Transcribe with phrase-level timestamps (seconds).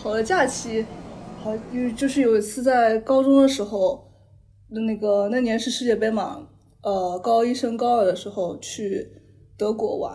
[0.00, 0.86] 好的假期，
[1.42, 4.08] 好就就是有一次在高中的时候，
[4.68, 6.46] 那个那年是世界杯嘛，
[6.82, 9.10] 呃，高一升高二的时候去
[9.56, 10.12] 德国玩，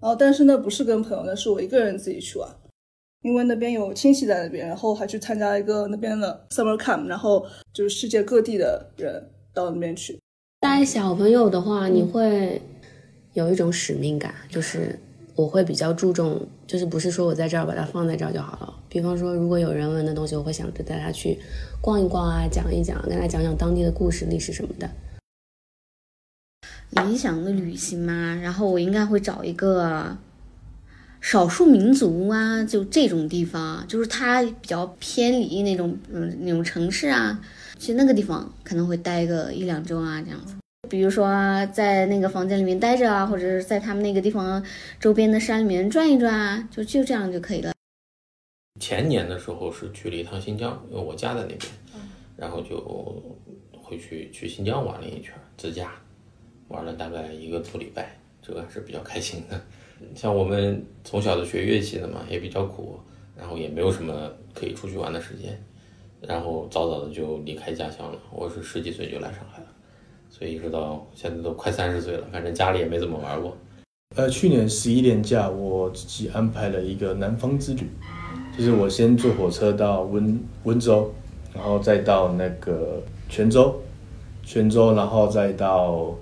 [0.00, 2.48] 然后但是那不是跟朋友，那是我一个人自己去玩，
[3.22, 10.16] 因为那边有亲戚在那边，然后还去参加一个那边的 summer camp，然后就是世界各地的人到那边去。
[10.60, 12.62] 带小朋友的话，你会
[13.32, 14.96] 有一种使命感，就是
[15.34, 18.74] 我会比较注重，就是不是说我在这儿把它放在这儿就好了。
[18.94, 21.36] 比方说，如果有人文的东西，我会想着带他去
[21.80, 24.88] 逛一逛啊，讲一讲，跟他讲讲当地的故事、历史什么的。
[27.02, 30.16] 理想的旅行嘛，然后我应该会找一个
[31.20, 37.40] 少数民族啊，就这种地方，就是它比较偏离那种嗯那种城市啊，
[37.76, 40.54] 去那个地方可能会待个一两周啊这样子。
[40.88, 44.64] 比如说在那个房间里面待着啊，或者是在他们那个地方
[45.00, 47.73] 周边的山里面转一转啊，就就这样就可以了。
[48.80, 51.60] 前年的时候是去了一趟新疆，因为我家在那边，
[52.36, 52.76] 然后就
[53.72, 55.92] 回去去新疆玩了一圈，自驾
[56.66, 59.60] 玩了大概一个多礼拜，这个还是比较开心的。
[60.16, 62.98] 像我们从小的学乐器的嘛，也比较苦，
[63.36, 65.56] 然后也没有什么可以出去玩的时间，
[66.20, 68.18] 然后早早的就离开家乡了。
[68.32, 69.66] 我是十几岁就来上海了，
[70.28, 73.56] 所以一直到现在都快三十岁了，反正家里也没怎么玩过。
[74.16, 77.88] 呃，去年十一年假，我自己安排了一个南方之旅，
[78.56, 81.10] 就是我先坐火车到温温州，
[81.52, 83.74] 然后再到那个泉州，
[84.44, 86.14] 泉州，然后再到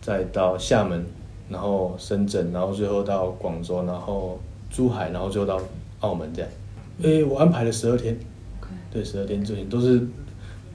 [0.00, 1.04] 再到厦门，
[1.48, 4.38] 然后深圳，然后最后到广州，然后
[4.70, 5.60] 珠海，然后最后到
[6.00, 6.50] 澳门这样。
[7.02, 8.16] 诶，我安排了十二天，
[8.92, 10.00] 对，十二天之前都是，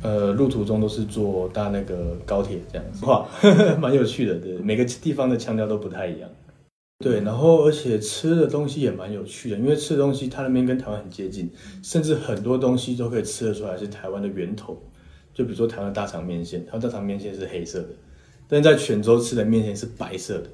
[0.01, 3.25] 呃，路途中都是坐搭那个高铁这样子，哇，
[3.79, 6.29] 蛮有趣的，对，每个地方的腔调都不太一样。
[7.01, 11.49] 对，然后而且吃的东西也蛮有趣的，因为吃的东西它那边跟台湾很接近，
[11.81, 14.77] 甚至很多东西都可以吃得出来是台湾的源头。
[15.33, 17.89] 就比如说台湾的大肠面线，台湾大肠面线是黑色的，
[18.49, 20.49] 但是在泉州吃的面线是白色的。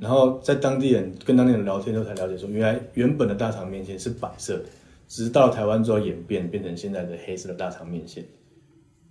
[0.00, 4.64] 然后在当地人跟当地人聊天之后才了解说，原来原本的大肠面线是白色的，
[5.08, 8.24] 直到台湾之后演变变成现在的黑色的大肠面线。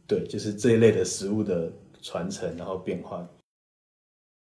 [0.07, 1.69] 对，就是这一类的食物的
[2.01, 3.27] 传承，然后变化